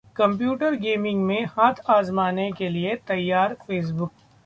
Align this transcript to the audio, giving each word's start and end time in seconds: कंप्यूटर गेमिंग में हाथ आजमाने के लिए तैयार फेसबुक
कंप्यूटर 0.15 0.75
गेमिंग 0.77 1.21
में 1.23 1.45
हाथ 1.49 1.81
आजमाने 1.89 2.51
के 2.53 2.69
लिए 2.69 2.95
तैयार 3.07 3.53
फेसबुक 3.61 4.11